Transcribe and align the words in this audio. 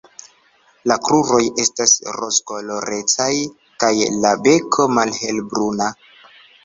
La 0.91 0.95
kruroj 1.07 1.41
estas 1.63 1.93
rozkolorecaj 2.15 3.29
kaj 3.85 3.93
la 4.25 4.35
beko 4.49 4.89
malhelbruna. 5.01 5.91